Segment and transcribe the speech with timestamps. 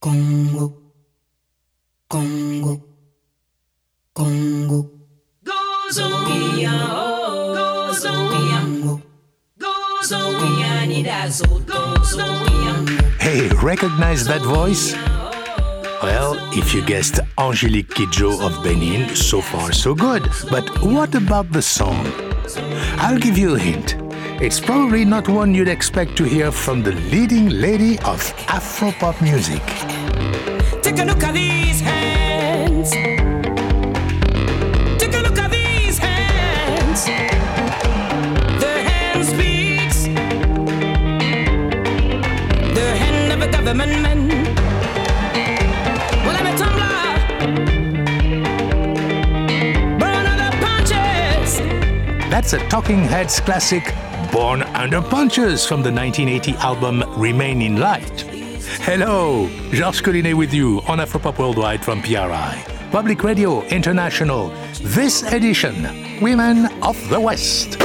[0.00, 0.72] Congo,
[2.08, 2.82] Congo,
[4.14, 4.90] Congo.
[5.44, 6.72] Gozoia,
[7.54, 8.60] Gozoia,
[9.58, 13.20] Gozoia, Nidazo, Gozoia.
[13.20, 14.94] Hey, recognize that voice?
[16.02, 20.22] Well, if you guessed Angelique Kidjo of Benin, so far so good.
[20.50, 22.10] But what about the song?
[22.96, 24.09] I'll give you a hint.
[24.42, 29.60] It's probably not one you'd expect to hear from the leading lady of Afropop music.
[30.82, 32.90] Take a look at these hands.
[34.98, 37.04] Take a look at these hands.
[38.62, 40.04] The hand speaks.
[42.74, 44.28] The hand of a government man.
[46.24, 47.12] Well, I'm a tumbler.
[49.98, 51.60] Burn other punches.
[52.30, 53.94] That's a Talking Heads classic,
[54.32, 58.20] Born Under Punches from the 1980 album Remain in Light.
[58.82, 64.50] Hello, Georges Collinet with you on Afropop Worldwide from PRI, Public Radio International.
[64.82, 65.82] This edition,
[66.20, 67.78] Women of the West.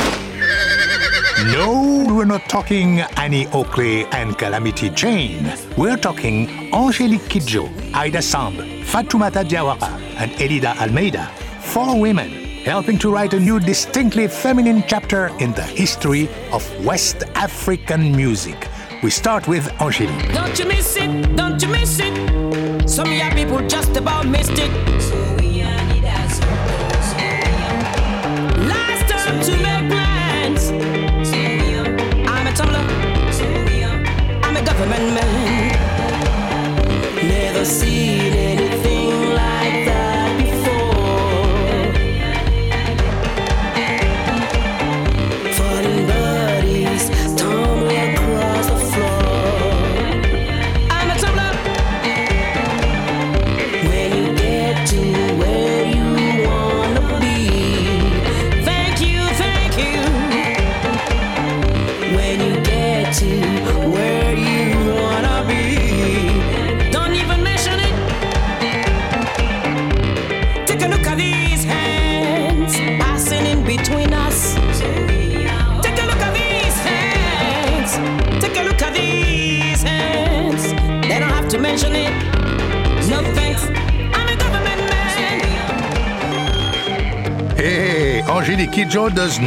[1.45, 5.51] No, we're not talking Annie Oakley and Calamity Jane.
[5.75, 11.25] We're talking Angélique Kidjo, Aida Samb, Fatoumata Diawara, and Elida Almeida.
[11.61, 17.23] Four women helping to write a new distinctly feminine chapter in the history of West
[17.35, 18.67] African music.
[19.03, 20.33] We start with Angélique.
[20.33, 21.35] Don't you miss it?
[21.35, 22.89] Don't you miss it?
[22.89, 25.24] Some your people just about missed it.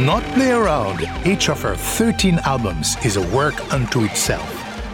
[0.09, 1.07] Not play around.
[1.23, 4.49] Each of her 13 albums is a work unto itself,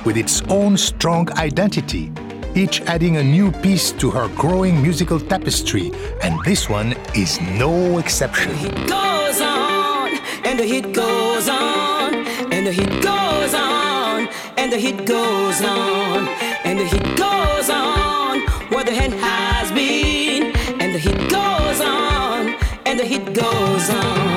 [0.05, 2.11] with its own strong identity,
[2.53, 7.97] each adding a new piece to her growing musical tapestry, and this one is no
[7.97, 8.51] exception.
[8.87, 10.09] Goes on,
[10.43, 12.13] and the hit goes on,
[12.51, 14.27] and the hit goes on,
[14.57, 16.27] and the hit goes on,
[16.65, 18.41] and the hit goes on.
[18.85, 20.43] The has been,
[20.81, 22.53] and the hit goes on,
[22.85, 24.34] and the hit goes on.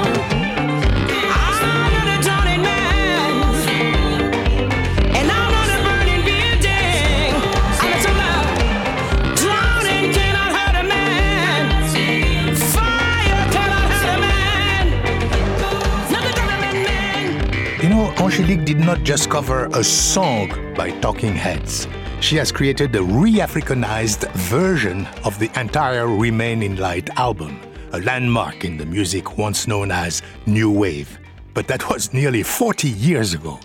[18.28, 21.88] Angélique did not just cover a song by Talking Heads.
[22.20, 27.58] She has created a re Africanized version of the entire Remain in Light album,
[27.92, 31.18] a landmark in the music once known as New Wave.
[31.54, 33.58] But that was nearly 40 years ago.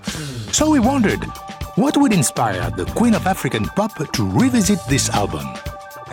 [0.54, 1.26] So we wondered
[1.76, 5.46] what would inspire the Queen of African Pop to revisit this album?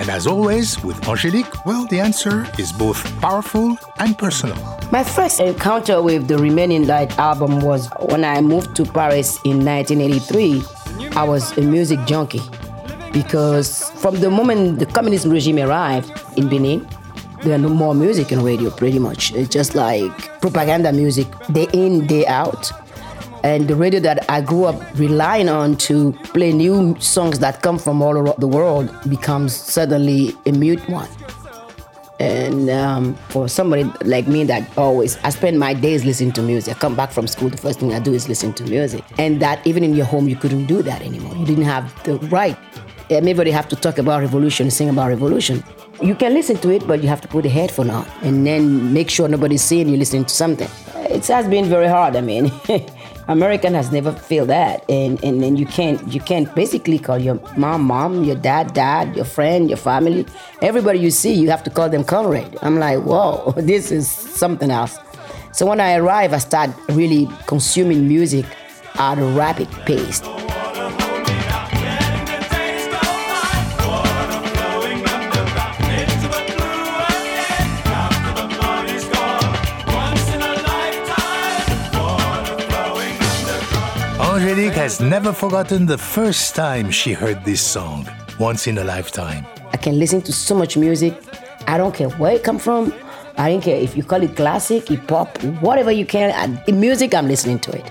[0.01, 4.80] And as always, with Angélique, well, the answer is both powerful and personal.
[4.93, 9.39] My first encounter with the Remain in Light album was when I moved to Paris
[9.45, 10.65] in 1983.
[11.17, 12.43] I was a music junkie
[13.13, 16.89] because from the moment the communist regime arrived in Benin,
[17.45, 19.33] there are no more music in radio pretty much.
[19.33, 22.73] It's just like propaganda music, day in, day out.
[23.45, 27.79] And the radio that I grew up relying on to play new songs that come
[27.79, 31.09] from all over the world becomes suddenly a mute one.
[32.21, 36.77] And um, for somebody like me that always, I spend my days listening to music.
[36.77, 39.03] I come back from school, the first thing I do is listen to music.
[39.19, 41.35] And that even in your home, you couldn't do that anymore.
[41.35, 42.59] You didn't have the right.
[43.09, 45.65] Everybody have to talk about revolution, sing about revolution.
[46.03, 48.93] You can listen to it, but you have to put a headphone on and then
[48.93, 50.69] make sure nobody's seeing you listening to something.
[50.97, 52.17] It has been very hard.
[52.17, 52.53] I mean,
[53.29, 57.83] American has never felt that, and and you can't you can't basically call your mom
[57.83, 60.27] mom, your dad dad, your friend, your family,
[60.63, 62.57] everybody you see, you have to call them comrade.
[62.63, 64.99] I'm like, whoa, this is something else.
[65.53, 68.47] So when I arrive, I start really consuming music
[68.97, 70.21] at a rapid pace.
[84.41, 88.09] Angelique has never forgotten the first time she heard this song,
[88.39, 89.45] once in a lifetime.
[89.71, 91.15] I can listen to so much music.
[91.67, 92.91] I don't care where it come from.
[93.37, 96.59] I don't care if you call it classic, hip hop, whatever you can.
[96.67, 97.85] In music, I'm listening to it.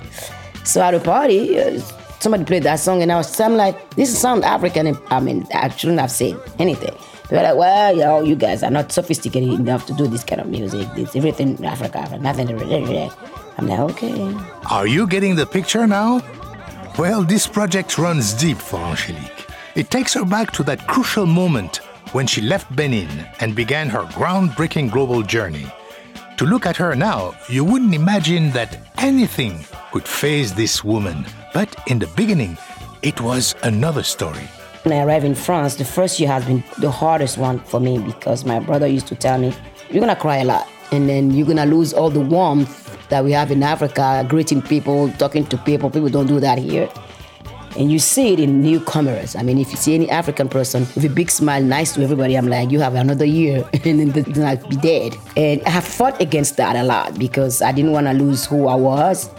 [0.64, 1.80] So at a party, uh,
[2.20, 4.98] somebody played that song, and I was I'm like, this sound African.
[5.12, 6.96] I mean, I shouldn't have said anything.
[7.30, 10.42] They're like, well, you know, you guys are not sophisticated enough to do this kind
[10.42, 10.88] of music.
[10.96, 12.50] It's everything Africa, nothing.
[13.58, 14.36] I'm like, okay.
[14.72, 16.22] Are you getting the picture now?
[16.98, 19.46] Well, this project runs deep for Angelique.
[19.76, 21.78] It takes her back to that crucial moment
[22.14, 23.08] when she left Benin
[23.40, 25.72] and began her groundbreaking global journey.
[26.38, 31.26] To look at her now, you wouldn't imagine that anything could faze this woman.
[31.54, 32.58] But in the beginning,
[33.04, 34.50] it was another story.
[34.84, 38.00] When I arrived in France, the first year has been the hardest one for me
[38.00, 39.54] because my brother used to tell me,
[39.90, 43.34] You're gonna cry a lot, and then you're gonna lose all the warmth that we
[43.34, 45.90] have in Africa, greeting people, talking to people.
[45.90, 46.90] People don't do that here.
[47.78, 49.36] And you see it in newcomers.
[49.36, 52.36] I mean, if you see any African person with a big smile, nice to everybody,
[52.36, 55.16] I'm like, you have another year and then I'll be dead.
[55.36, 58.68] And I have fought against that a lot because I didn't want to lose who
[58.68, 59.30] I was.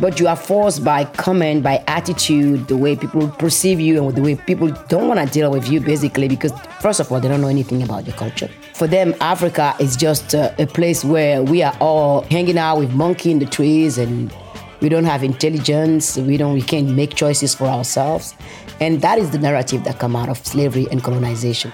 [0.00, 4.22] But you are forced by comment, by attitude, the way people perceive you, and the
[4.22, 7.40] way people don't want to deal with you, basically, because first of all, they don't
[7.40, 8.48] know anything about your culture.
[8.74, 12.92] For them, Africa is just a, a place where we are all hanging out with
[12.94, 14.32] monkey in the trees and
[14.80, 18.34] we don't have intelligence we don't we can't make choices for ourselves.
[18.80, 21.72] And that is the narrative that come out of slavery and colonization.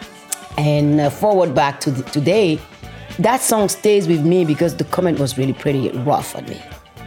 [0.59, 2.61] And uh, forward back to the, today
[3.19, 6.61] that song stays with me because the comment was really pretty rough on me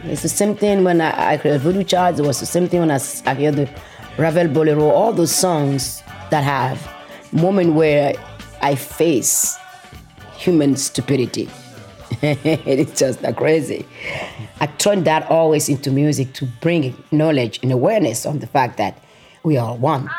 [0.04, 2.18] it's the same thing when I, I Voodoo Child.
[2.18, 3.70] It was the same thing when I, I heard the
[4.18, 4.90] Ravel Bolero.
[4.90, 6.90] All those songs that have
[7.32, 8.14] moment where
[8.60, 9.56] I face
[10.36, 11.48] human stupidity.
[12.22, 13.86] it's just crazy.
[14.60, 18.98] I turn that always into music to bring knowledge and awareness on the fact that
[19.44, 20.10] we are one.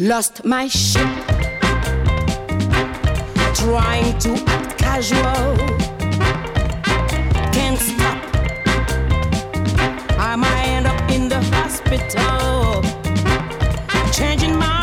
[0.00, 1.06] Lost my ship,
[3.54, 5.56] trying to act casual.
[7.52, 8.16] Can't stop.
[10.18, 12.80] I might end up in the hospital,
[14.10, 14.79] changing my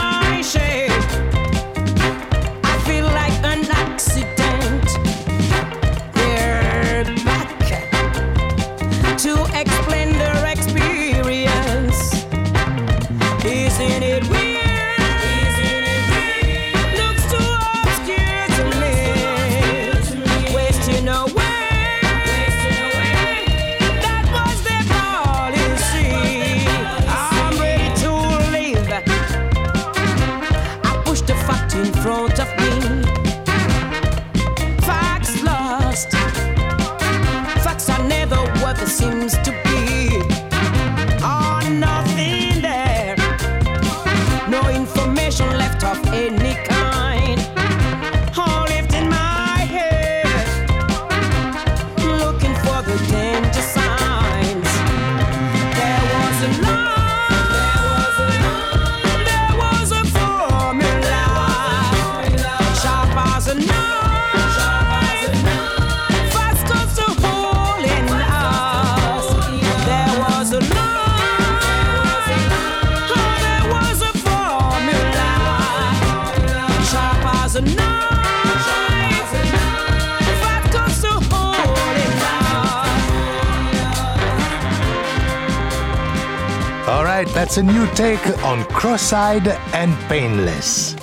[87.37, 90.95] that's a new take on Cross-Eyed and Painless.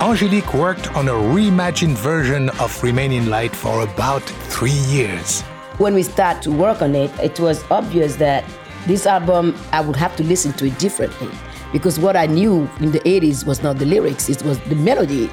[0.00, 5.42] Angelique worked on a reimagined version of Remain in Light for about three years.
[5.76, 8.42] When we start to work on it, it was obvious that
[8.86, 11.28] this album, I would have to listen to it differently
[11.74, 15.30] because what I knew in the 80s was not the lyrics, it was the melody.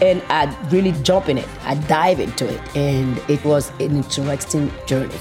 [0.00, 4.72] And I'd really jump in it, I'd dive into it, and it was an interesting
[4.86, 5.18] journey.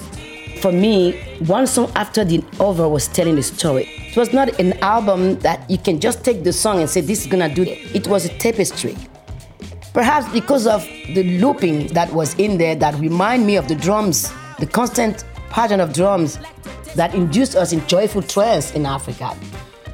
[0.62, 3.97] For me, one song after the other was telling a story.
[4.18, 7.22] It was not an album that you can just take the song and say, This
[7.22, 7.96] is gonna do it.
[7.96, 8.98] It was a tapestry.
[9.94, 10.84] Perhaps because of
[11.14, 15.80] the looping that was in there that remind me of the drums, the constant pattern
[15.80, 16.40] of drums
[16.96, 19.38] that induced us in joyful trance in Africa.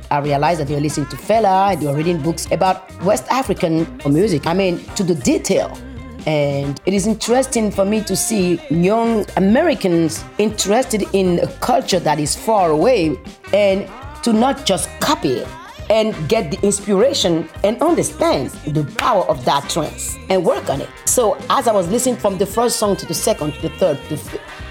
[0.10, 3.26] I realized that they were listening to Fela, and they were reading books about West
[3.30, 4.48] African music.
[4.48, 5.78] I mean, to the detail.
[6.26, 12.18] And it is interesting for me to see young Americans interested in a culture that
[12.22, 13.18] is far away
[13.52, 13.86] and
[14.24, 15.48] to not just copy it
[15.90, 20.90] and get the inspiration and understand the power of that trance and work on it.
[21.06, 24.00] So as I was listening from the first song to the second to the third
[24.10, 24.20] to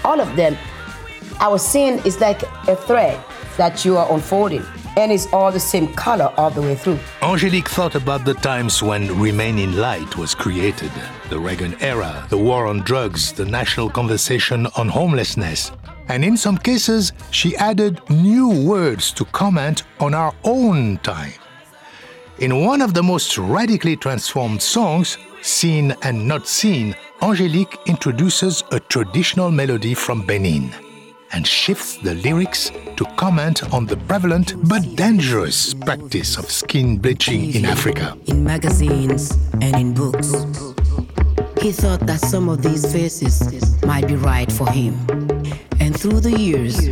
[0.03, 0.57] all of them,
[1.39, 3.23] I was seeing it's like a thread
[3.57, 6.99] that you are unfolding and it's all the same color all the way through.
[7.21, 10.91] Angelique thought about the times when Remain in Light was created
[11.29, 15.71] the Reagan era, the war on drugs, the national conversation on homelessness.
[16.07, 21.33] And in some cases, she added new words to comment on our own time.
[22.39, 28.79] In one of the most radically transformed songs, Seen and Not Seen, Angelique introduces a
[28.79, 30.73] traditional melody from Benin
[31.31, 37.53] and shifts the lyrics to comment on the prevalent but dangerous practice of skin bleaching
[37.55, 38.17] in Africa.
[38.27, 40.31] In magazines and in books,
[41.61, 44.95] he thought that some of these faces might be right for him.
[45.93, 46.89] And through the years,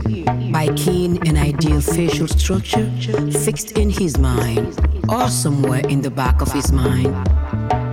[0.52, 2.88] by keen and ideal facial structure
[3.32, 4.80] fixed in his mind,
[5.10, 7.08] or somewhere in the back of his mind,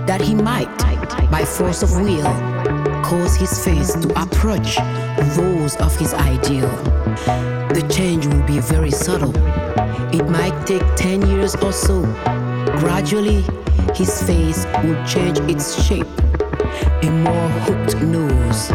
[0.07, 0.69] that he might,
[1.31, 2.31] by force of will,
[3.01, 4.77] cause his face to approach
[5.35, 6.69] those of his ideal.
[7.73, 9.33] The change will be very subtle.
[10.13, 12.03] It might take 10 years or so.
[12.77, 13.43] Gradually,
[13.95, 16.05] his face will change its shape.
[17.01, 18.71] A more hooked nose,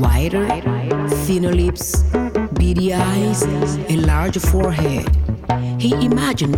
[0.00, 0.46] wider,
[1.24, 2.02] thinner lips,
[2.54, 3.42] beady eyes,
[3.88, 5.08] a larger forehead.
[5.78, 6.54] He imagined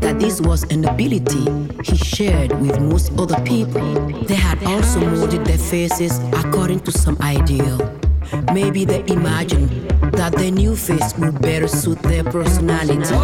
[0.00, 1.44] that this was an ability
[1.82, 3.82] he shared with most other people.
[4.24, 7.78] They had also molded their faces according to some ideal.
[8.52, 9.70] Maybe they imagined
[10.12, 13.14] that their new face would better suit their personality.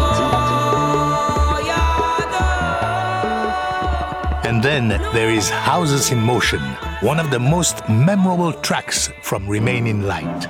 [4.47, 6.61] And then there is Houses in Motion,
[7.03, 10.45] one of the most memorable tracks from Remain in Light.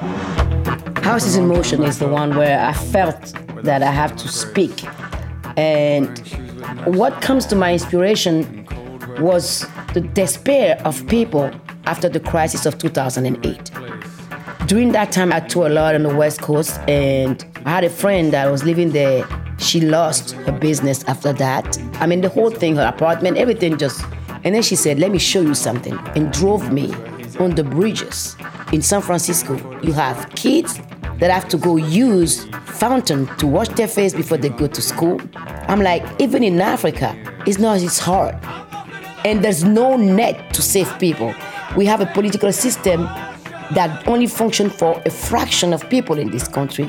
[1.03, 3.33] Houses in Motion is the one where I felt
[3.63, 4.85] that I have to speak.
[5.57, 6.15] And
[6.85, 8.67] what comes to my inspiration
[9.17, 11.49] was the despair of people
[11.85, 13.71] after the crisis of 2008.
[14.67, 17.89] During that time, I toured a lot on the West Coast, and I had a
[17.89, 19.27] friend that was living there.
[19.57, 21.79] She lost her business after that.
[21.95, 24.05] I mean, the whole thing, her apartment, everything just.
[24.43, 26.93] And then she said, Let me show you something, and drove me
[27.39, 28.35] on the bridges
[28.71, 29.55] in San Francisco.
[29.81, 30.79] You have kids
[31.19, 35.21] that have to go use fountain to wash their face before they go to school.
[35.67, 38.35] I'm like, even in Africa, it's not as hard.
[39.25, 41.33] And there's no net to save people.
[41.77, 43.03] We have a political system
[43.73, 46.85] that only functions for a fraction of people in this country,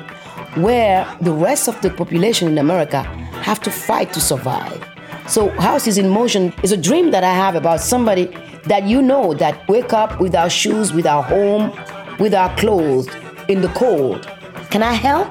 [0.56, 4.83] where the rest of the population in America have to fight to survive.
[5.26, 8.26] So Houses in Motion is a dream that I have about somebody
[8.64, 11.72] that you know that wake up without shoes, without home,
[12.18, 13.08] without clothes,
[13.48, 14.26] in the cold.
[14.70, 15.28] Can I help?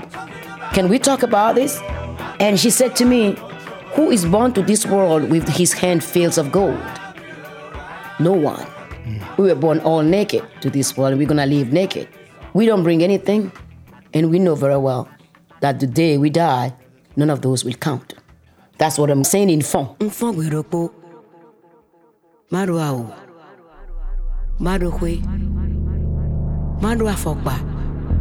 [0.73, 1.79] Can we talk about this?
[2.39, 3.35] And she said to me,
[3.93, 6.81] Who is born to this world with his hand filled of gold?
[8.19, 8.61] No one.
[8.63, 9.17] Hmm.
[9.37, 12.07] We were born all naked to this world, and we're gonna leave naked.
[12.53, 13.51] We don't bring anything,
[14.13, 15.07] and we know very well
[15.61, 16.73] that the day we die,
[17.15, 18.15] none of those will count.
[18.83, 19.95] That's what I'm saying in Fon.
[19.99, 20.91] Mfon gweropo.
[22.51, 23.15] Mado awo.
[24.59, 25.21] Mado hwe.
[26.81, 27.55] Mado afɔkpa.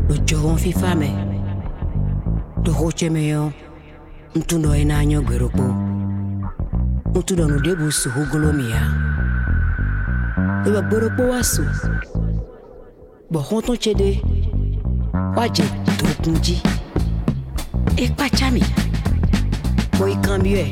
[0.07, 1.11] Do jɔwɔn fifa me.
[2.63, 3.53] Do hoche me yo.
[4.37, 5.67] Ntu dɔ ina anyo gweropo.
[7.11, 8.83] Ntu dɔ nu debu su hugolomia.
[10.65, 11.65] Ebe gweropo wa su.
[13.33, 14.23] Gbɔhɔn tse de.
[15.35, 15.67] Wajɛ
[15.99, 16.63] dokunji.
[17.97, 18.92] Ekpatsami.
[20.03, 20.67] Mo ikan bi ɛ.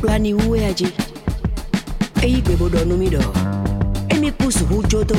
[0.00, 0.70] Kpla ni wu ya.
[2.24, 3.20] Eyi gbebo dɔ mi dɔ.
[4.08, 5.16] Emi pusu hu jodo.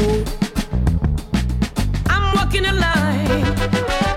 [2.09, 4.14] I'm walking a line.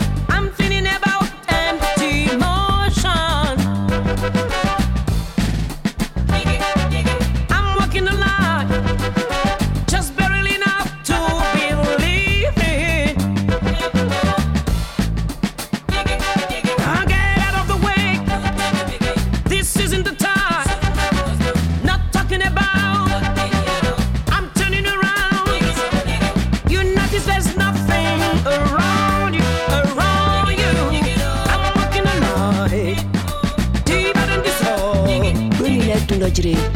[36.29, 36.73] You let to the jire,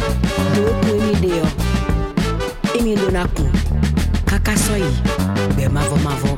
[0.57, 1.51] no when you there.
[2.75, 3.51] Emi lo na kun,
[4.27, 4.53] kaka
[5.57, 6.37] bẹ mavọ mavọ.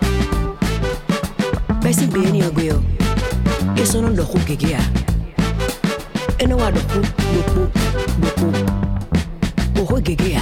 [1.83, 2.78] Bẹ́sì bẹ́ẹ̀ ni ọgbẹ́ o,
[3.83, 4.83] èso náà dọ̀kú gègé a.
[6.38, 6.71] Ẹnu wa
[10.06, 10.37] gègé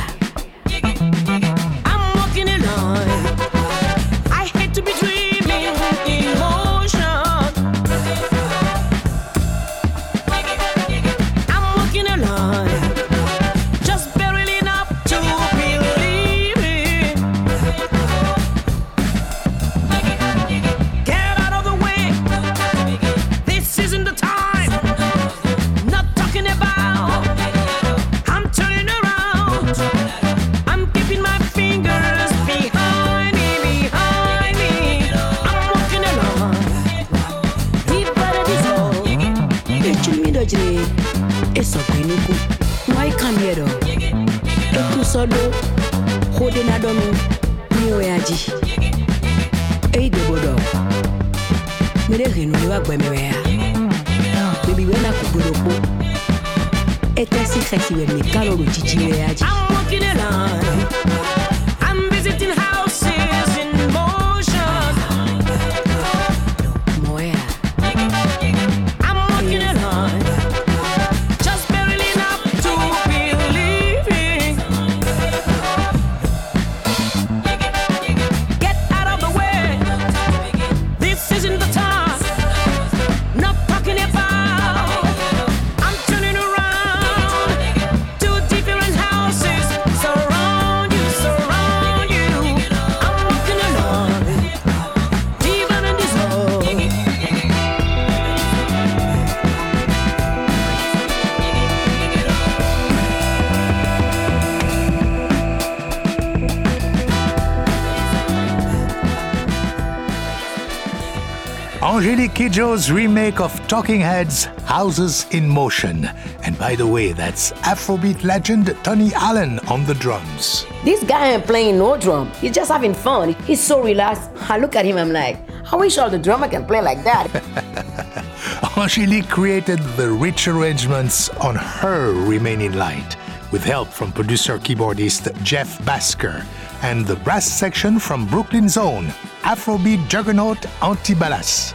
[112.02, 116.06] Angelique Kidjo's remake of Talking Heads, Houses in Motion.
[116.42, 120.66] And by the way, that's Afrobeat legend Tony Allen on the drums.
[120.84, 122.32] This guy ain't playing no drum.
[122.40, 123.34] He's just having fun.
[123.46, 124.30] He's so relaxed.
[124.50, 125.38] I look at him, I'm like,
[125.72, 127.28] I wish all the drummer can play like that.
[128.64, 133.16] Oh, Angelique created the rich arrangements on her Remain in Light
[133.52, 136.44] with help from producer keyboardist Jeff Bhasker
[136.82, 139.06] and the brass section from Brooklyn's own
[139.42, 141.74] Afrobeat juggernaut Antibalas.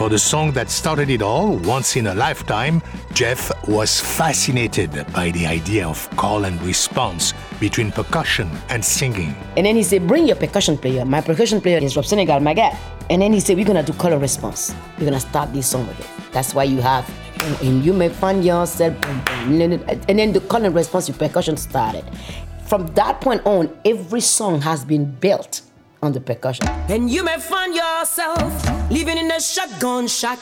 [0.00, 2.80] For the song that started it all, Once in a Lifetime,
[3.12, 9.34] Jeff was fascinated by the idea of call and response between percussion and singing.
[9.58, 11.04] and then he said, Bring your percussion player.
[11.04, 12.74] My percussion player is from Senegal, my guy.
[13.10, 14.74] And then he said, We're gonna do call and response.
[14.98, 16.06] We're gonna start this song with it.
[16.32, 17.04] That's why you have,
[17.60, 22.06] and you may find yourself, and then the call and response with percussion started.
[22.64, 25.60] From that point on, every song has been built
[26.02, 26.66] on the percussion.
[26.88, 30.38] And you may find yourself living in a shotgun shack.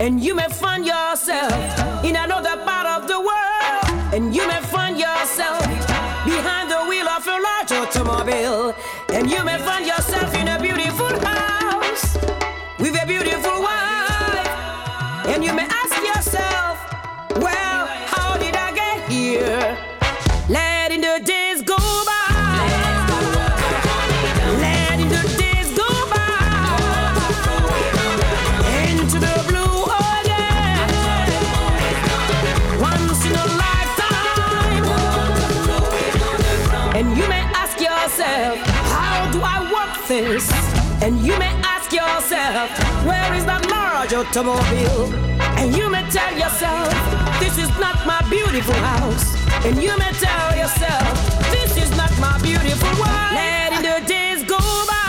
[0.00, 1.52] And you may find yourself
[2.04, 4.14] in another part of the world.
[4.14, 5.64] And you may find yourself
[6.24, 8.74] behind the wheel of a large automobile.
[9.12, 12.16] And you may find yourself in a beautiful house
[12.78, 14.48] with a beautiful wife.
[15.26, 16.78] And you may ask yourself,
[17.36, 19.91] well, how did I get here?
[40.12, 41.02] I?
[41.02, 42.68] And you may ask yourself,
[43.06, 45.08] where is that large automobile?
[45.58, 46.92] And you may tell yourself,
[47.40, 49.34] this is not my beautiful house.
[49.64, 51.04] And you may tell yourself,
[51.50, 53.32] this is not my beautiful world.
[53.32, 55.01] Letting the days go by.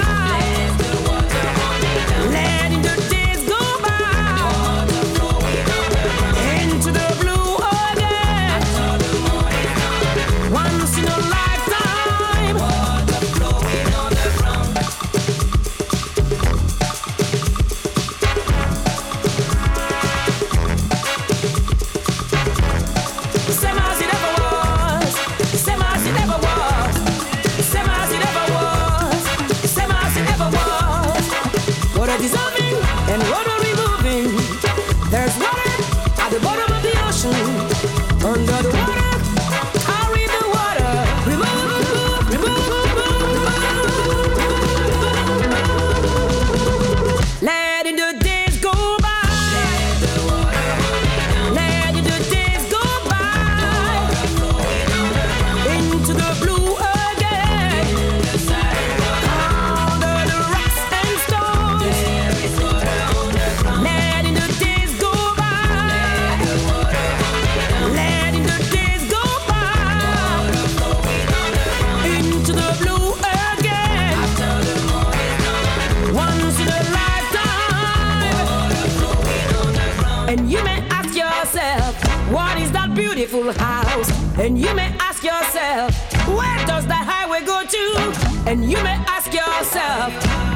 [83.52, 84.10] House?
[84.40, 85.92] And you may ask yourself,
[86.28, 88.50] where does the highway go to?
[88.50, 90.14] And you may ask yourself,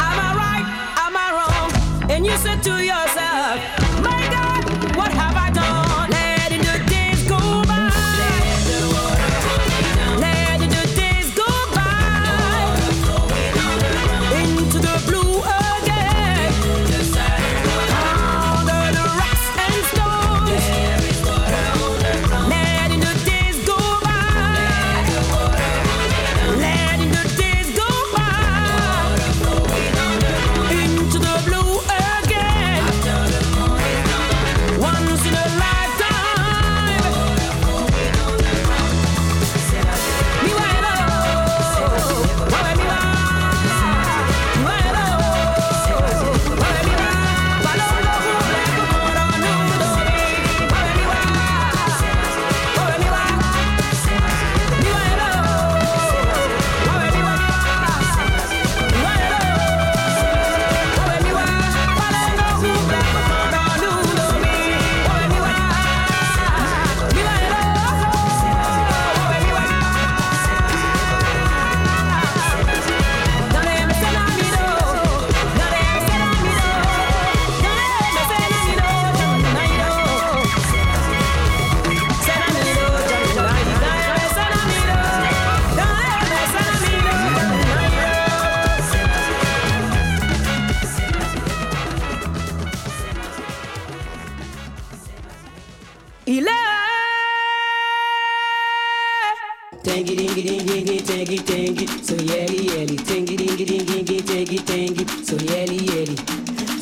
[0.07, 0.67] am I right?
[1.05, 2.11] Am I wrong?
[2.11, 3.26] And you say to yourself,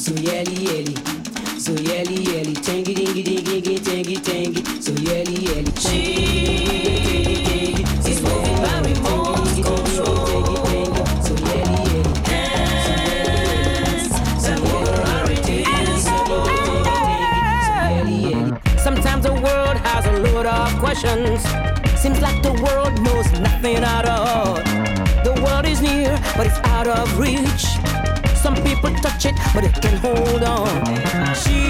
[0.05, 0.95] So yelly yelly.
[1.57, 2.53] So yelly yelly.
[2.53, 4.63] Tangy dingy dingy dingy tangy tangy.
[4.79, 5.71] So yelly yelly.
[5.79, 6.03] She
[8.07, 10.45] is moving by remote control.
[11.25, 12.13] So yelly yelly.
[18.77, 21.41] Sometimes the world has a load of questions.
[21.99, 24.53] Seems like the world knows nothing at all.
[25.23, 27.65] The world is near, but it's out of reach.
[28.45, 30.67] Some people touch it, but it can hold on.
[31.33, 31.63] She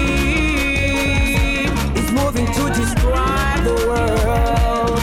[1.98, 5.00] is moving to describe the world.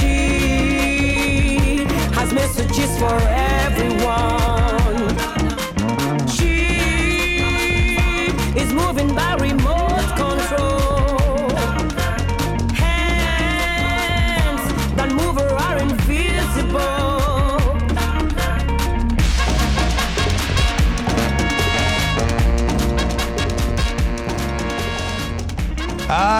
[0.00, 3.57] She has messages for everyone.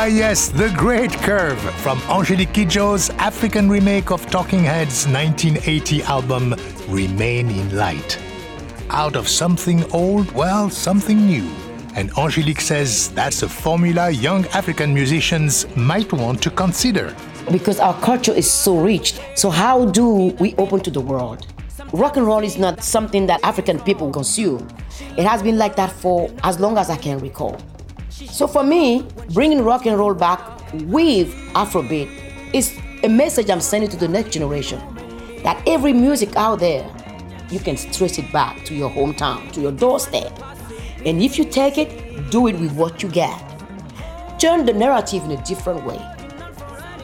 [0.00, 6.54] Ah, yes, the great curve from Angelique Kidjo's African remake of Talking Heads' 1980 album
[6.88, 8.16] Remain in Light.
[8.90, 11.50] Out of something old, well, something new.
[11.96, 17.12] And Angelique says that's a formula young African musicians might want to consider.
[17.50, 19.14] because our culture is so rich.
[19.34, 21.44] So how do we open to the world?
[21.92, 24.68] Rock and roll is not something that African people consume.
[25.16, 27.60] It has been like that for as long as I can recall.
[28.26, 30.40] So for me, bringing rock and roll back
[30.72, 32.10] with Afrobeat
[32.52, 34.80] is a message I'm sending to the next generation
[35.44, 36.84] that every music out there,
[37.48, 40.36] you can trace it back to your hometown, to your doorstep.
[41.06, 43.40] And if you take it, do it with what you got.
[44.40, 46.04] Turn the narrative in a different way.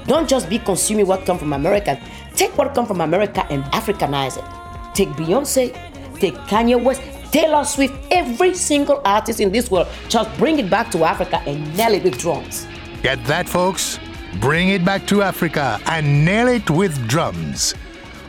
[0.08, 1.96] Don't just be consuming what comes from America.
[2.34, 4.94] Take what comes from America and Africanize it.
[4.96, 5.72] Take Beyonce,
[6.18, 7.02] take Kanye West,
[7.34, 9.88] Taylor Swift, every single artist in this world.
[10.08, 12.64] Just bring it back to Africa and nail it with drums.
[13.02, 13.98] Get that, folks?
[14.40, 17.74] Bring it back to Africa and nail it with drums.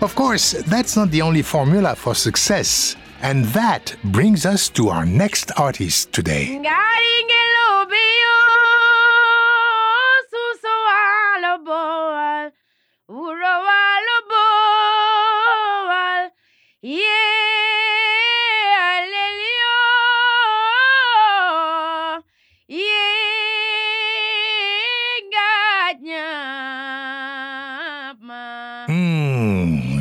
[0.02, 2.96] Of course, that's not the only formula for success.
[3.22, 6.58] And that brings us to our next artist today.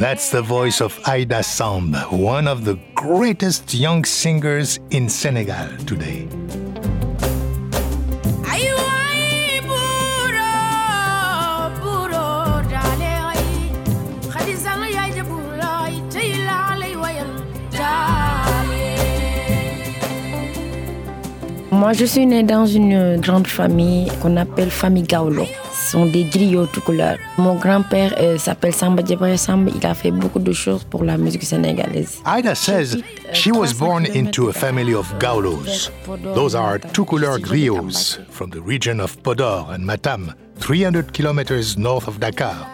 [0.05, 6.29] That's the voice of Aida Samb, one of the greatest young singers in Senegal today.
[21.71, 25.47] Moi, je suis née dans une grande famille qu'on appelle famille Gaolo.
[25.95, 27.19] Sont des griots tout couleurs.
[27.39, 29.71] Mon grand-père euh, s'appelle Samba Djebré Samba.
[29.73, 32.21] Il a fait beaucoup de choses pour la musique sénégalaise.
[32.27, 35.91] Ida says euh, she was born into a family of Gaulos.
[36.35, 42.19] Those are Tukulur griots from the region of Podor and Matam, 300 kilometers north of
[42.19, 42.67] Dakar.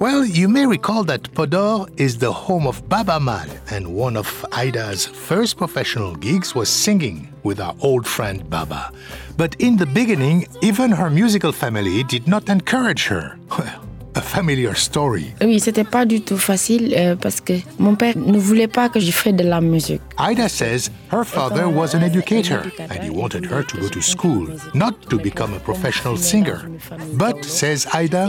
[0.00, 4.44] Well, you may recall that Podor is the home of Baaba Maal, and one of
[4.50, 8.90] Ida's first professional gigs was singing with our old friend Baaba.
[9.36, 13.38] But in the beginning, even her musical family did not encourage her.
[14.14, 15.34] a familiar story.
[15.42, 19.00] Oui, c'était pas du tout facile euh, parce que mon père ne voulait pas que
[19.00, 20.00] je fasse de la musique.
[20.18, 24.46] Ida says her father was an educator and he wanted her to go to school,
[24.74, 26.68] not to become a professional singer.
[27.14, 28.28] But, says Ida,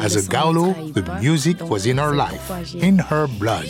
[0.00, 3.66] as a Gaulo, the music was in her life, in her blood.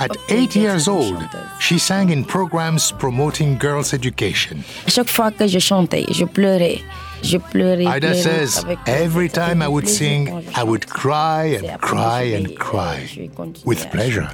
[0.00, 1.22] At eight years old,
[1.60, 4.58] she sang in programs promoting girls' education.
[4.86, 6.80] À chaque fois que je chantais, je pleurais.
[7.24, 12.22] Ida says, every time I would sing, plaisir quand je I would cry and cry
[12.36, 14.28] and euh, cry je vais continuer with pleasure.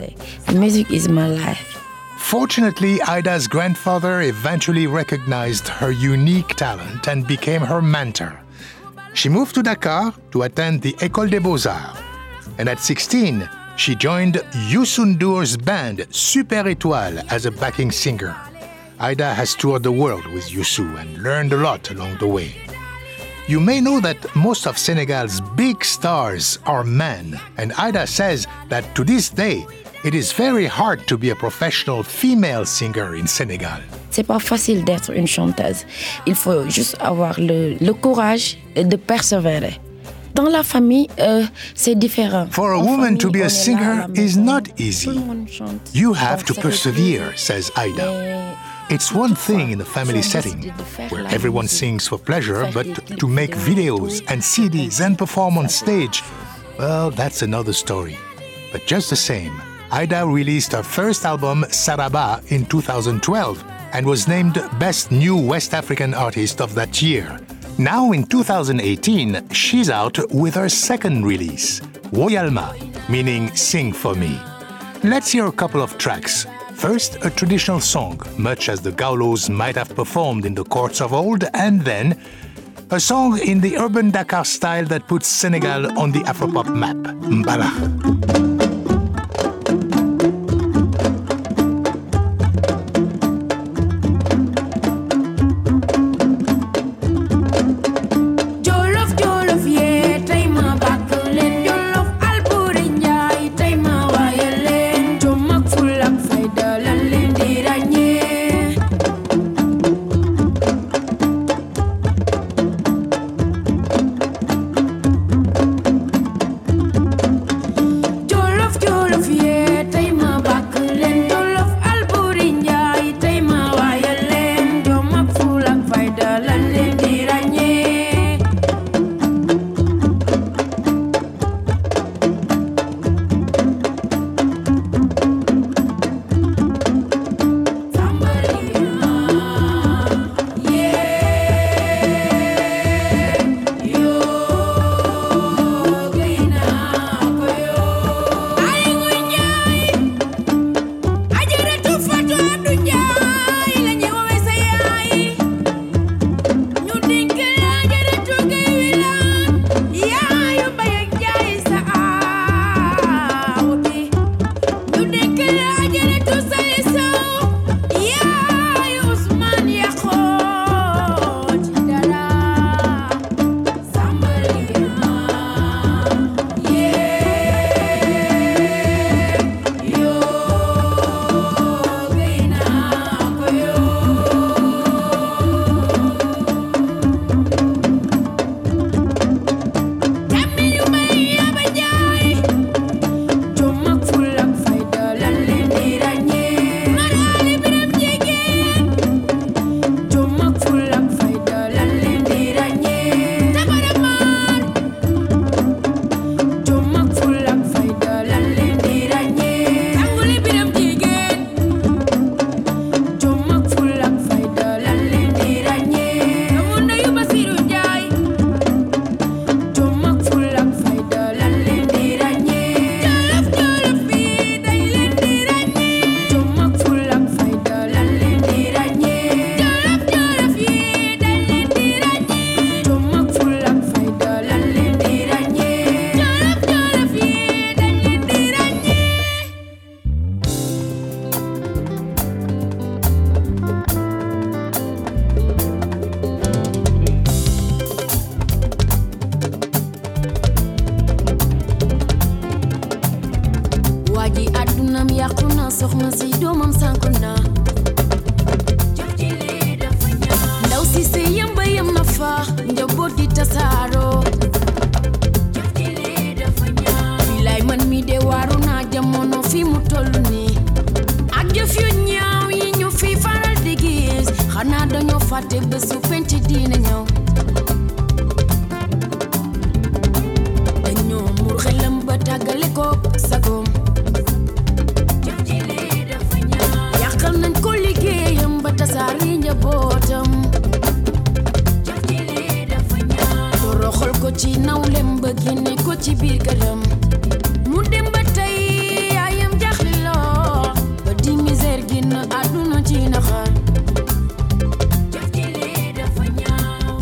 [0.47, 1.79] The music is my life.
[2.19, 8.41] Fortunately, Ida's grandfather eventually recognized her unique talent and became her mentor.
[9.15, 11.99] She moved to Dakar to attend the École des Beaux-Arts.
[12.59, 14.35] And at 16, she joined
[14.69, 18.37] Youssou N'Dour's band Super Étoile as a backing singer.
[19.01, 22.53] Ida has toured the world with Youssou and learned a lot along the way.
[23.51, 28.85] You may know that most of Senegal's big stars are men, and Ida says that
[28.95, 29.67] to this day,
[30.05, 33.81] it is very hard to be a professional female singer in Senegal.
[34.13, 35.85] C'est pas facile d'être une chanteuse.
[36.29, 39.81] Il faut juste avoir le, le courage de persévérer.
[40.33, 41.43] Dans la famille, euh,
[41.75, 42.47] c'est différent.
[42.53, 45.11] For a en woman famille, to be a singer is not easy.
[45.93, 48.57] You have to persevere, says Ida.
[48.91, 50.69] It's one thing in a family setting
[51.11, 52.87] where everyone sings for pleasure, but
[53.21, 56.25] to make videos and CDs and perform on stage,
[56.77, 58.19] well, that's another story.
[58.73, 64.55] But just the same, Ida released her first album, Saraba, in 2012 and was named
[64.81, 67.39] Best New West African Artist of that year.
[67.79, 71.79] Now in 2018, she's out with her second release,
[72.11, 72.75] Woyalma,
[73.09, 74.37] meaning Sing For Me.
[75.05, 76.45] Let's hear a couple of tracks
[76.81, 81.13] First, a traditional song, much as the Gaulos might have performed in the courts of
[81.13, 82.19] old, and then
[82.91, 88.60] a song in the urban Dakar style that puts Senegal on the Afropop map, Mbalax.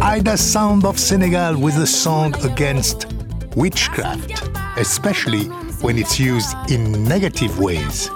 [0.08, 3.12] Ida Samb of Senegal with a song against
[3.56, 4.42] witchcraft,
[4.78, 5.44] especially
[5.82, 8.08] when it's used in negative ways.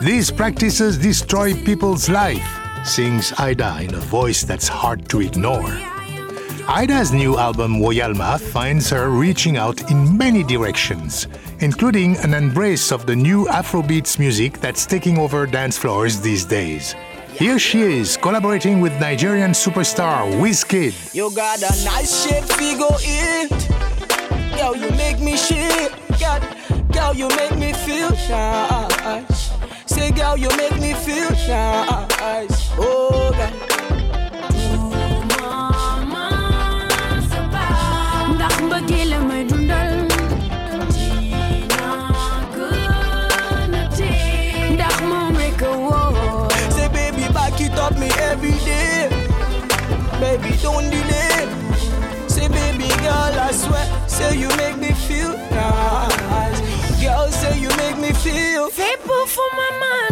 [0.00, 2.48] These practices destroy people's life,
[2.86, 5.78] sings Ida in a voice that's hard to ignore.
[6.66, 11.26] Ida's new album Woyalma finds her reaching out in many directions,
[11.58, 16.94] including an embrace of the new Afrobeats music that's taking over dance floors these days.
[17.40, 21.14] Here she is, collaborating with Nigerian superstar Wizkid.
[21.14, 23.48] You got a nice shape, figure it.
[24.58, 25.90] Girl, you make me shit.
[26.20, 26.38] Girl,
[26.92, 28.10] girl you make me feel.
[29.86, 31.28] Say, girl, you make me feel.
[32.76, 33.32] Oh,
[50.20, 51.48] Baby, don't delay.
[52.28, 53.86] Say, baby, girl, I swear.
[54.06, 56.60] Say, you make me feel nice.
[57.02, 58.68] Girl, say, you make me feel.
[58.70, 60.09] fépp fu ma mën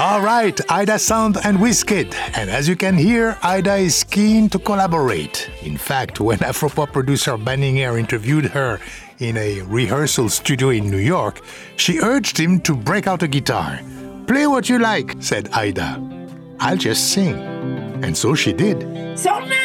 [0.00, 2.14] All right, Ida Samb and Wizkid.
[2.36, 5.50] And as you can hear, Ida is keen to collaborate.
[5.62, 8.78] In fact, when Afropop producer Banning interviewed her
[9.18, 11.40] in a rehearsal studio in New York,
[11.74, 13.80] she urged him to break out a guitar.
[14.28, 16.00] Play what you like, said Ida.
[16.60, 17.34] I'll just sing.
[18.04, 18.78] And so she did.
[19.18, 19.57] Soxna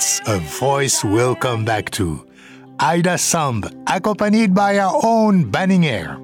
[0.00, 2.26] that's a voice we'll come back to.
[2.78, 6.18] Ida Samb, accompanied by our own Banning Eyre.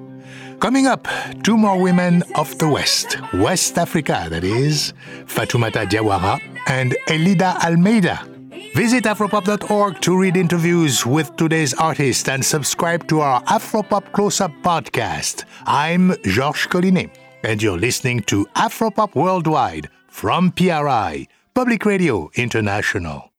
[0.59, 1.07] Coming up,
[1.43, 4.93] two more women of the West, West Africa, that is,
[5.27, 8.25] Fatoumata Diawara and Elida Almeida.
[8.73, 14.53] Visit afropop.org to read interviews with today's artists and subscribe to our Afropop Close Up
[14.63, 15.43] podcast.
[15.67, 17.11] I'm Georges Collinet,
[17.43, 23.31] and you're listening to Afropop Worldwide from PRI, Public Radio International.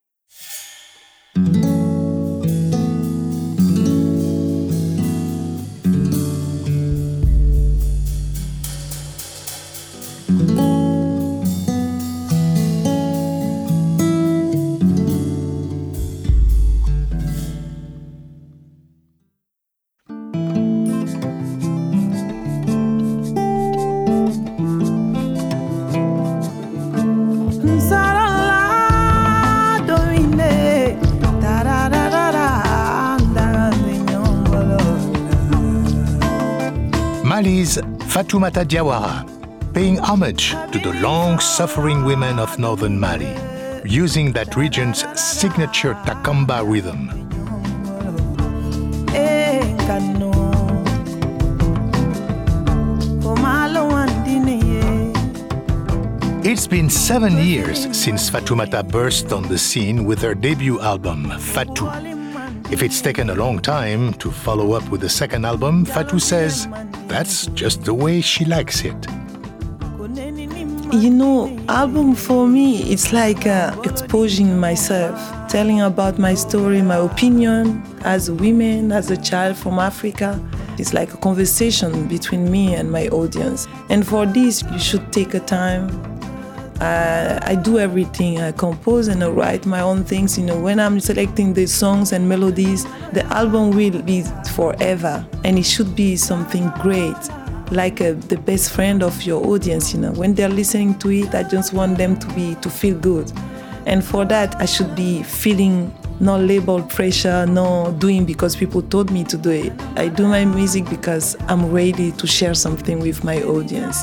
[38.29, 39.25] Fatoumata Diawara,
[39.73, 43.35] paying homage to the long suffering women of northern Mali,
[43.87, 47.09] using that region's signature Takamba rhythm.
[49.15, 50.31] Eh, ngano.
[53.23, 54.61] Komalo wandine
[56.45, 56.51] ye.
[56.51, 61.89] It's been seven years since Fatoumata burst on the scene with her debut album, Fatou.
[62.71, 66.69] If it's taken a long time to follow up with the second album, Fatou says
[67.09, 69.07] that's just the way she likes it.
[70.91, 76.97] You know, album for me, it's like uh, exposing myself, telling about my story, my
[76.97, 80.41] opinion as a woman, as a child from Africa.
[80.79, 83.67] It's like a conversation between me and my audience.
[83.91, 85.89] And for this, you should take a time.
[86.81, 88.41] Uh, I do everything.
[88.41, 90.39] I compose and I write my own things.
[90.39, 94.23] You know, when I'm selecting the songs and melodies, the album will be
[94.55, 97.17] forever, and it should be something great
[97.71, 101.35] like uh, the best friend of your audience you know when they're listening to it
[101.35, 103.31] i just want them to be to feel good
[103.87, 109.11] and for that i should be feeling no label pressure no doing because people told
[109.11, 113.23] me to do it i do my music because i'm ready to share something with
[113.23, 114.03] my audience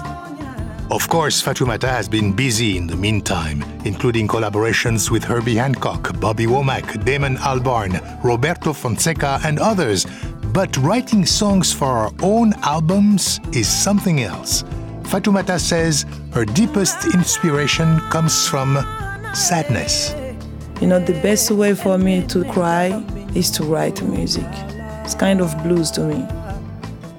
[0.91, 6.45] Of course, Fatoumata has been busy in the meantime, including collaborations with Herbie Hancock, Bobby
[6.45, 10.05] Womack, Damon Albarn, Roberto Fonseca, and others.
[10.53, 14.63] But writing songs for her own albums is something else.
[15.03, 18.77] Fatoumata says her deepest inspiration comes from
[19.33, 20.13] sadness.
[20.81, 22.87] you know the best way for me to cry
[23.33, 24.47] is to write music
[25.03, 26.27] it's kind of blues to me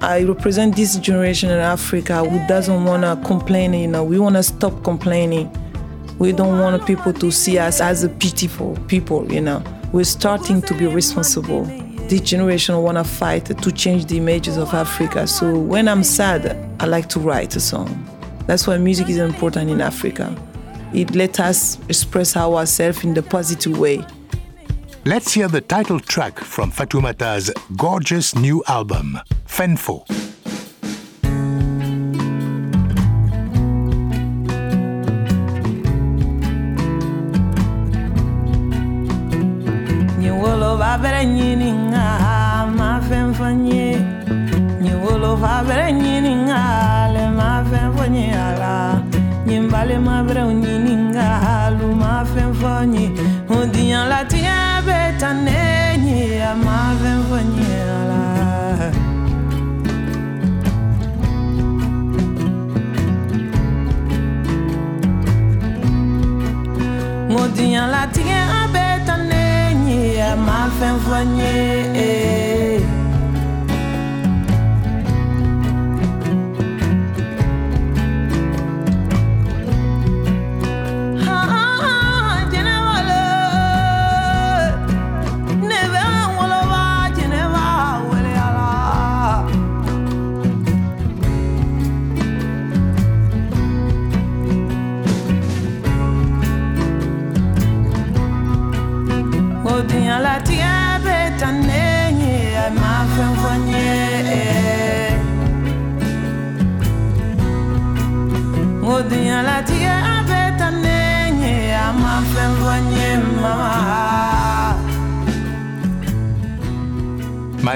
[0.01, 3.73] I represent this generation in Africa who doesn't want to complain.
[3.73, 5.51] You know, we want to stop complaining.
[6.19, 9.31] We don't want people to see us as a pitiful people.
[9.31, 11.65] You know, we're starting to be responsible.
[12.07, 15.25] This generation want to fight to change the images of Africa.
[15.25, 18.07] So when I'm sad, I like to write a song.
[18.45, 20.35] That's why music is important in Africa.
[20.93, 24.05] It lets us express ourselves in the positive way.
[25.05, 29.17] Let's hear the title track from Fatoumata's gorgeous new album,
[29.57, 30.26] Fenfo.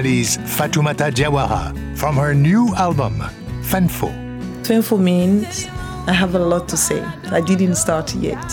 [0.02, 3.20] Mali's Fatoumata Diawara from her new album,
[3.62, 4.10] Fenfo.
[4.64, 5.68] Twenfo means
[6.08, 7.04] I have a lot to say.
[7.30, 8.44] I didn't start yet.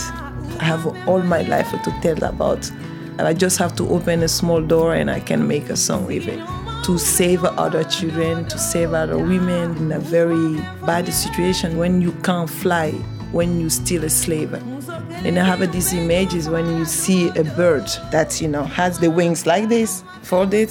[0.59, 2.69] I have all my life to tell about.
[3.17, 6.05] And I just have to open a small door and I can make a song
[6.05, 6.39] with it.
[6.83, 12.11] To save other children, to save other women in a very bad situation when you
[12.21, 12.91] can't fly,
[13.31, 14.53] when you're still a slave.
[14.53, 19.09] And I have these images when you see a bird that, you know, has the
[19.09, 20.69] wings like this, folded,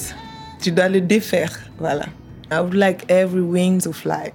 [0.61, 1.59] tu dois le défaire.
[1.79, 2.07] Voilà.
[2.51, 4.33] I would like every wing to fly.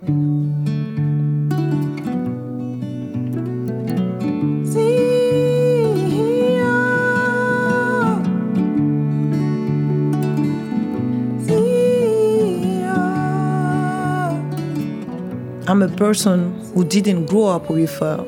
[15.65, 18.23] I'm a person who didn't grow up with her.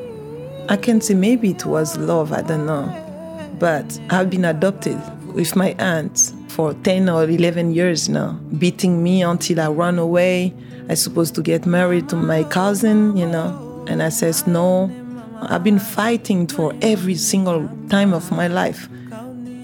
[0.68, 2.90] I can say maybe it was love, I don't know.
[3.60, 4.98] But I've been adopted
[5.32, 10.54] with my aunt for 10 or 11 years now, beating me until I run away.
[10.88, 14.90] I supposed to get married to my cousin, you know, and I says no.
[15.42, 18.88] I've been fighting for every single time of my life.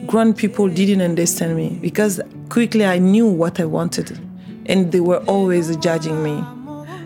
[0.07, 2.20] Grown people didn't understand me because
[2.51, 4.20] quickly I knew what I wanted
[4.66, 6.45] and they were always judging me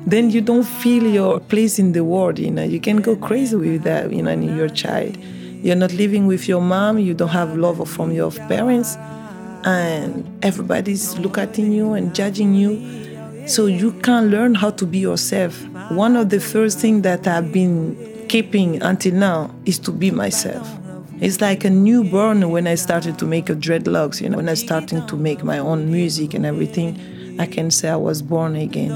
[0.08, 3.56] then you don't feel your place in the world you know you can go crazy
[3.56, 5.16] with that you know in your child
[5.64, 8.96] you're not living with your mom you don't have love from your parents
[9.66, 14.98] and everybody's looking at you and judging you so you can't learn how to be
[14.98, 17.96] yourself one of the first things that i've been
[18.28, 20.68] keeping until now is to be myself
[21.20, 25.06] it's like a newborn when i started to make dreadlocks you know when i started
[25.08, 28.94] to make my own music and everything i can say i was born again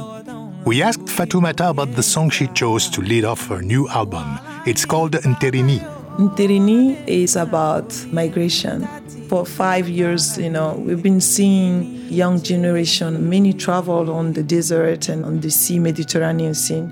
[0.66, 4.38] We asked Fatoumata about the song she chose to lead off her new album.
[4.66, 5.99] It's called Nterini.
[6.20, 8.86] Nterini is about migration.
[9.30, 15.08] For five years, you know, we've been seeing young generation, many travel on the desert
[15.08, 16.86] and on the sea, Mediterranean sea.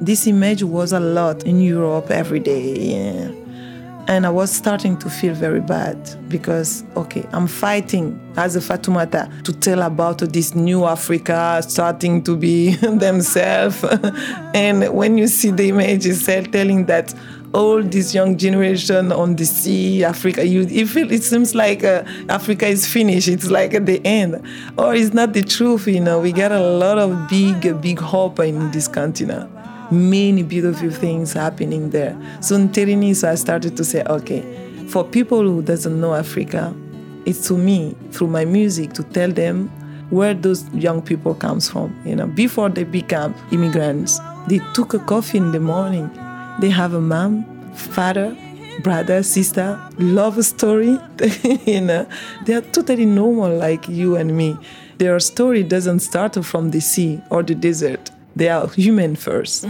[0.00, 2.76] This image was a lot in Europe every day.
[2.76, 3.30] Yeah.
[4.08, 5.96] And I was starting to feel very bad
[6.28, 12.36] because, okay, I'm fighting as a Fatoumata to tell about this new Africa starting to
[12.36, 13.84] be themselves.
[14.54, 17.14] and when you see the images telling that
[17.54, 22.02] all this young generation on the sea, Africa, you, you feel it seems like uh,
[22.28, 23.28] Africa is finished.
[23.28, 24.42] It's like at the end,
[24.78, 25.86] or it's not the truth.
[25.86, 29.50] You know, we got a lot of big, big hope in this continent
[29.92, 32.18] many beautiful things happening there.
[32.40, 34.42] So Nterini, so I started to say, okay,
[34.88, 36.74] for people who doesn't know Africa,
[37.26, 39.68] it's to me through my music to tell them
[40.10, 41.94] where those young people comes from.
[42.04, 46.10] You know, before they become immigrants, they took a coffee in the morning.
[46.62, 47.44] They have a mom,
[47.74, 48.36] father,
[48.84, 50.96] brother, sister, love story.
[51.66, 52.06] you know,
[52.46, 54.56] they are totally normal like you and me.
[54.98, 58.12] Their story doesn't start from the sea or the desert.
[58.36, 59.64] They are human first.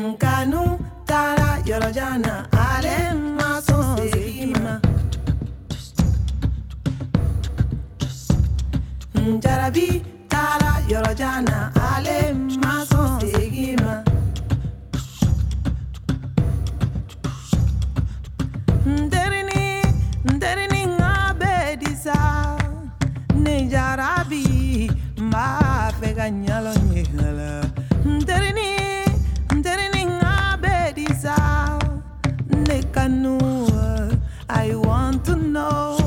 [9.40, 13.41] Jarabi tala yorojana ale
[24.02, 24.90] arabi
[25.30, 25.46] ma
[25.98, 26.72] fe ganyalo
[27.14, 27.50] nyala
[28.04, 28.70] nderini
[29.56, 31.36] nderini ngabe disa
[32.66, 34.10] nekanua
[34.48, 36.01] i want to know.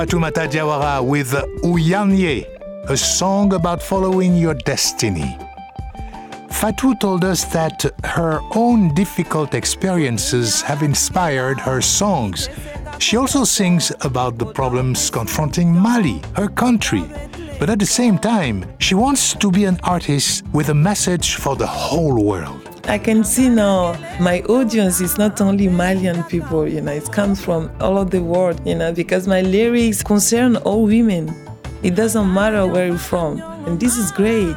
[0.00, 1.32] Fatoumata Diawara with
[1.62, 2.46] Uyanye,
[2.88, 5.36] a song about following your destiny.
[6.48, 12.48] Fatou told us that her own difficult experiences have inspired her songs.
[12.98, 17.04] She also sings about the problems confronting Mali, her country.
[17.58, 21.56] But at the same time, she wants to be an artist with a message for
[21.56, 22.59] the whole world.
[22.84, 27.42] I can see now my audience is not only Malian people, you know, it comes
[27.42, 31.32] from all over the world, you know, because my lyrics concern all women.
[31.82, 33.40] It doesn't matter where you're from.
[33.66, 34.56] And this is great.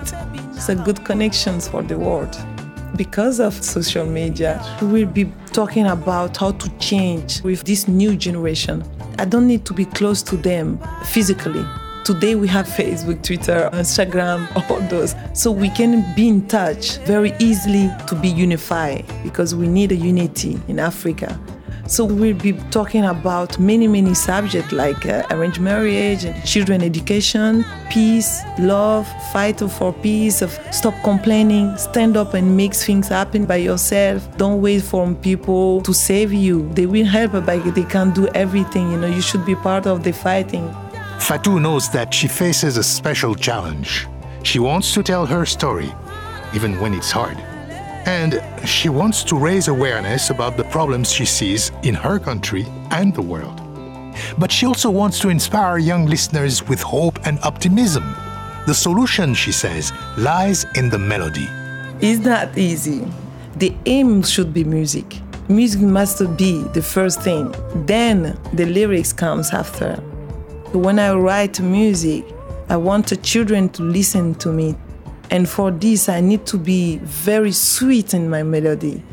[0.56, 2.36] It's a good connections for the world.
[2.96, 8.16] Because of social media, we will be talking about how to change with this new
[8.16, 8.84] generation.
[9.20, 11.66] I don't need to be close to them physically.
[12.04, 15.16] Today we have Facebook, Twitter, Instagram, all those.
[15.34, 19.96] So we can be in touch very easily to be unified because we need a
[19.96, 21.40] unity in Africa.
[21.88, 28.42] So we'll be talking about many, many subjects like uh, arranged marriage, children education, peace,
[28.60, 34.28] love, fight for peace, stop complaining, stand up and make things happen by yourself.
[34.36, 36.68] Don't wait for people to save you.
[36.74, 38.92] They will help, but they can't do everything.
[38.92, 40.74] You know, you should be part of the fighting.
[41.24, 44.08] Fatou knows that she faces a special challenge.
[44.44, 45.90] She wants to tell her story,
[46.54, 47.38] even when it's hard.
[48.06, 53.16] And she wants to raise awareness about the problems she sees in her country and
[53.16, 53.62] the world.
[54.38, 58.04] But she also wants to inspire young listeners with hope and optimism.
[58.68, 61.48] The solution, she says, lies in the melody.
[62.02, 63.08] It's not easy.
[63.56, 65.22] The aim should be music.
[65.48, 67.56] Music must be the first thing.
[67.86, 70.04] Then the lyrics comes after.
[70.74, 72.26] When I write music,
[72.68, 74.76] I want the children to listen to me.
[75.30, 79.04] And for this, I need to be very sweet in my melody.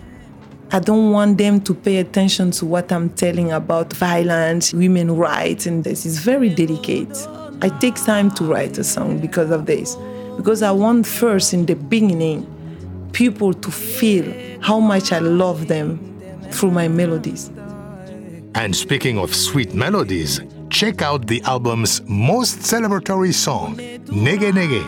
[0.72, 5.66] I don't want them to pay attention to what I'm telling about violence, women rights,
[5.66, 7.14] and this is very delicate.
[7.60, 9.96] I take time to write a song because of this.
[10.38, 12.46] Because I want first in the beginning
[13.12, 14.24] people to feel
[14.62, 15.98] how much I love them
[16.52, 17.50] through my melodies.
[18.54, 20.40] And speaking of sweet melodies,
[20.70, 24.82] check out the album's most celebratory song, Nege Nege.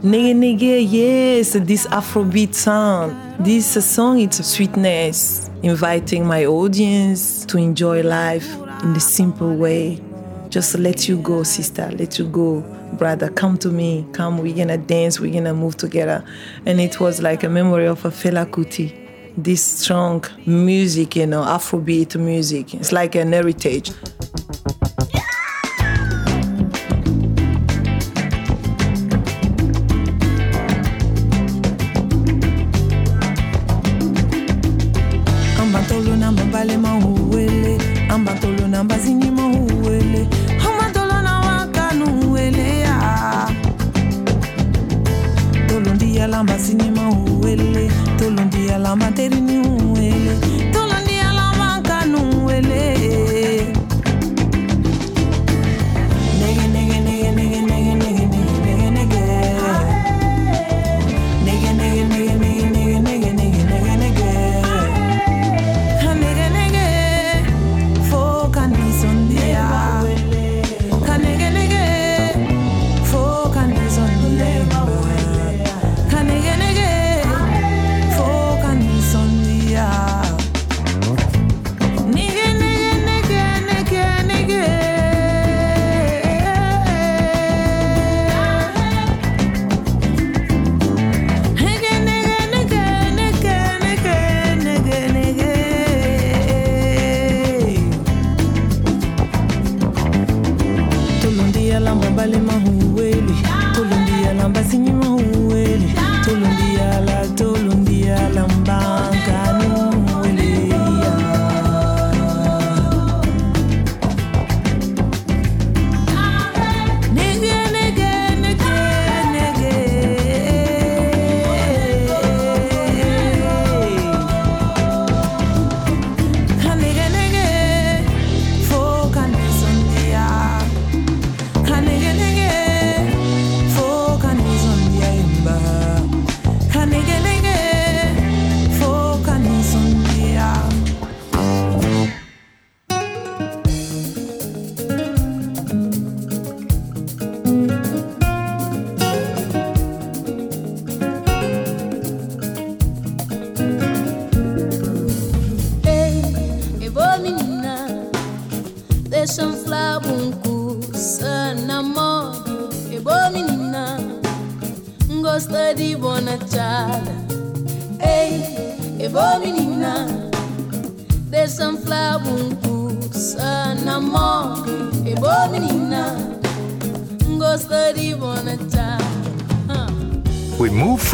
[0.00, 3.14] Nege Nege, yes, this Afrobeat song.
[3.40, 8.50] This song, it's sweetness, inviting my audience to enjoy life
[8.82, 10.00] in the simple way.
[10.48, 12.62] Just let you go, sister, let you go,
[12.94, 16.24] brother, come to me, come, we're gonna dance, we're gonna move together.
[16.64, 19.02] And it was like a memory of a Fela Kuti.
[19.36, 22.72] This strong music, you know, Afrobeat music.
[22.72, 23.92] It's like an heritage.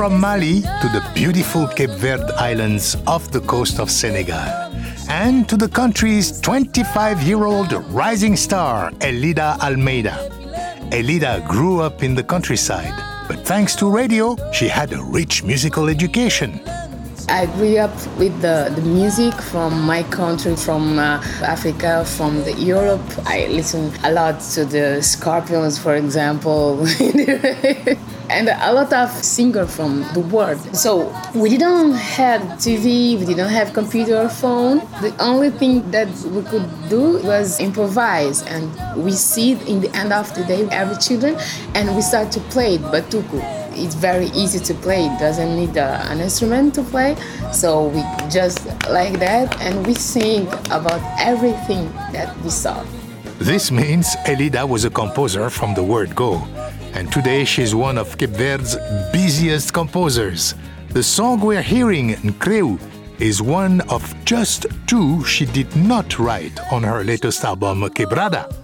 [0.03, 4.49] From Mali to the beautiful Cape Verde Islands off the coast of Senegal
[5.09, 10.17] and to the country's 25 year old rising star, Elida Almeida.
[10.91, 12.93] Elida grew up in the countryside,
[13.29, 16.61] but thanks to radio, she had a rich musical education.
[17.29, 22.55] I grew up with the, the music from my country, from uh, Africa, from the
[22.55, 23.07] Europe.
[23.25, 26.85] I listen a lot to the Scorpions, for example,
[28.33, 30.59] and a lot of singers from the world.
[30.75, 34.79] So we didn't have TV, we didn't have computer or phone.
[35.01, 38.65] The only thing that we could do was improvise, and
[38.97, 41.37] we sit in the end of the day, every children,
[41.75, 43.41] and we start to play batuku
[43.75, 45.07] it's very easy to play.
[45.07, 47.17] It doesn't need uh, an instrument to play.
[47.53, 52.85] So we just like that and we sing about everything that we saw.
[53.39, 56.47] This means Elida was a composer from the word go.
[56.95, 58.77] And today she's one of Cape Verde's
[59.13, 60.55] busiest composers.
[60.91, 62.79] The song we're hearing, Ncreu,
[63.19, 68.55] is one of just two she did not write on her latest album, Quebrada.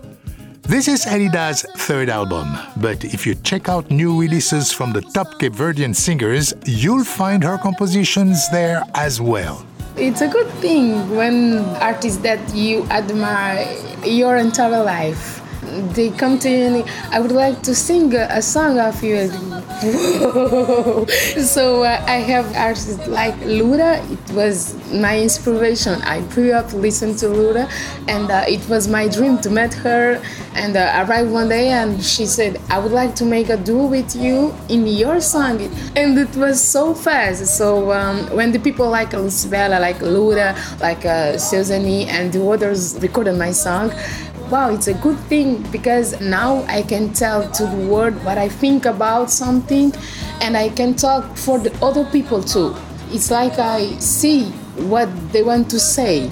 [0.63, 5.39] This is Elida's third album, but if you check out new releases from the top
[5.39, 9.65] Cape Verdean singers, you'll find her compositions there as well.
[9.97, 13.67] It's a good thing when artists that you admire
[14.05, 15.38] your entire life
[15.95, 19.31] they come to you and I would like to sing a, a song of you.
[19.79, 24.03] so uh, I have artists like Lura.
[24.11, 26.03] It was my inspiration.
[26.03, 27.69] I grew up listening to Lura,
[28.09, 30.21] and uh, it was my dream to meet her.
[30.55, 33.57] And uh, I arrived one day, and she said, "I would like to make a
[33.57, 35.61] duo with you in your song."
[35.95, 37.47] And it was so fast.
[37.47, 41.39] So um, when the people like Lucibela, like Lura, like uh,
[42.09, 43.93] and the others recorded my song
[44.51, 48.49] wow, it's a good thing because now I can tell to the world what I
[48.49, 49.93] think about something
[50.41, 52.75] and I can talk for the other people too.
[53.11, 54.45] It's like I see
[54.91, 56.31] what they want to say.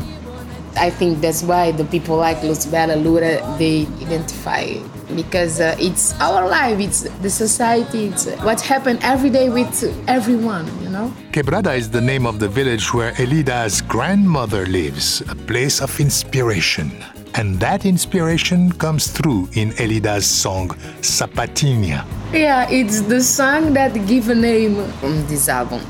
[0.76, 4.74] I think that's why the people like Lucibela Lura, they identify
[5.14, 9.72] because uh, it's our life, it's the society, it's what happened every day with
[10.08, 11.12] everyone, you know?
[11.32, 16.92] Quebrada is the name of the village where Elida's grandmother lives, a place of inspiration.
[17.38, 20.70] And that inspiration comes through in Elida's song
[21.02, 22.06] Sapatinha.
[22.32, 25.82] Yeah, it's the song that gives a name on this album.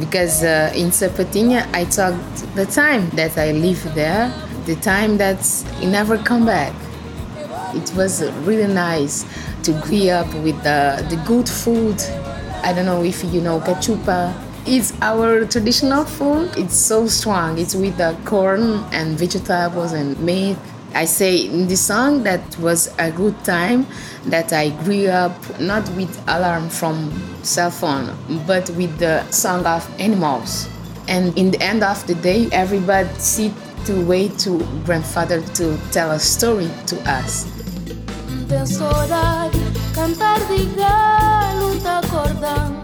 [0.00, 4.34] Because uh, in Sapatinha, I talked the time that I live there,
[4.66, 5.38] the time that
[5.76, 6.74] I never come back.
[7.76, 9.24] It was really nice
[9.62, 12.02] to grow up with the, the good food.
[12.64, 14.34] I don't know if you know cachupa.
[14.66, 16.50] It's our traditional food.
[16.56, 17.56] It's so strong.
[17.56, 20.56] It's with the corn and vegetables and meat.
[20.94, 23.86] I say in the song that was a good time
[24.26, 27.12] that I grew up not with alarm from
[27.42, 28.16] cell phone
[28.46, 30.68] but with the song of animals.
[31.06, 33.52] And in the end of the day everybody sit
[33.86, 37.46] to wait to grandfather to tell a story to us.
[39.98, 42.77] Cantar de galo acordando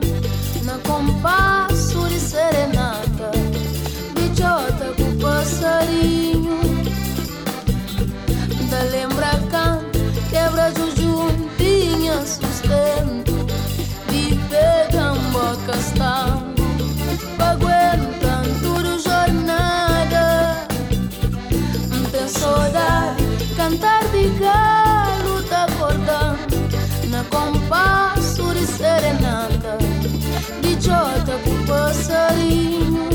[32.34, 33.08] carinho.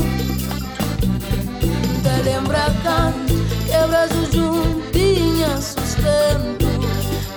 [2.02, 3.34] Te lembra canto,
[3.66, 6.66] quebras o juntinha, sustento.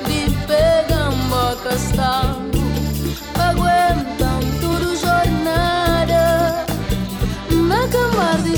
[0.06, 1.74] De pega, boca.
[3.50, 6.66] Aguentam tudo jornada.
[7.52, 8.58] Na cama de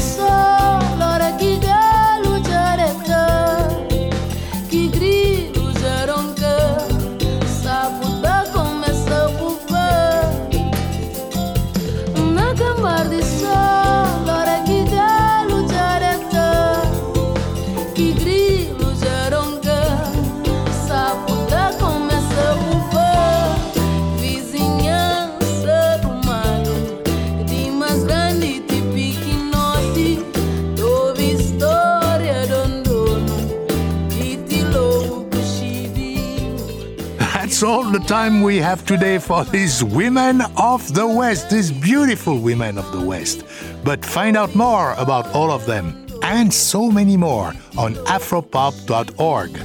[38.07, 43.01] time we have today for these women of the West, these beautiful women of the
[43.01, 43.43] West.
[43.83, 49.57] But find out more about all of them and so many more on afropop.org.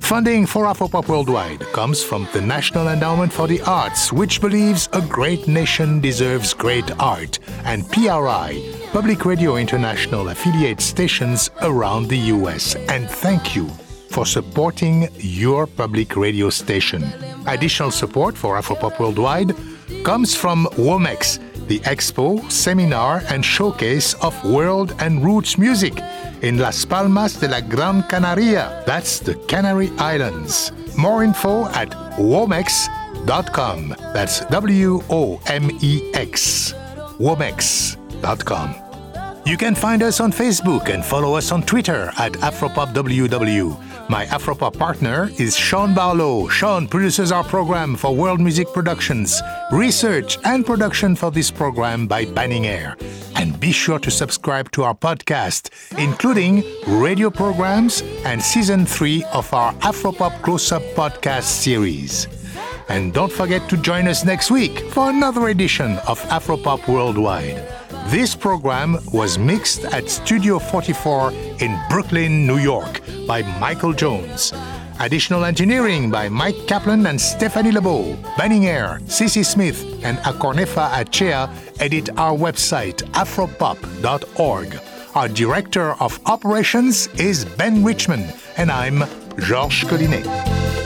[0.00, 5.00] Funding for Afropop Worldwide comes from the National Endowment for the Arts, which believes a
[5.00, 8.62] great nation deserves great art, and PRI,
[8.92, 12.74] Public Radio International affiliate stations around the US.
[12.88, 13.68] And thank you
[14.10, 17.35] for supporting your public radio station.
[17.46, 19.54] Additional support for Afropop Worldwide
[20.04, 21.38] comes from WOMEX,
[21.68, 25.94] the expo, seminar, and showcase of world and roots music
[26.42, 28.82] in Las Palmas de la Gran Canaria.
[28.86, 30.72] That's the Canary Islands.
[30.96, 33.94] More info at womex.com.
[34.12, 36.72] That's W O M E X.
[37.18, 38.74] Womex.com.
[39.46, 43.95] You can find us on Facebook and follow us on Twitter at AfropopWW.
[44.08, 46.46] My Afropop partner is Sean Barlow.
[46.46, 49.42] Sean produces our program for World Music Productions,
[49.72, 52.96] research and production for this program by Banning Eyre.
[53.34, 59.52] And be sure to subscribe to our podcast, including radio programs and season three of
[59.52, 62.28] our Afropop Close Up podcast series.
[62.88, 67.75] And don't forget to join us next week for another edition of Afropop Worldwide.
[68.08, 74.52] This program was mixed at Studio 44 in Brooklyn, New York by Michael Jones.
[75.00, 78.16] Additional engineering by Mike Kaplan and Stephanie Lebeau.
[78.38, 81.50] Banning Eyre, Cece Smith, and Akornefa Achea
[81.80, 84.80] edit our website, afropop.org.
[85.16, 89.02] Our director of operations is Ben Richmond, and I'm
[89.36, 90.85] Georges Collinet.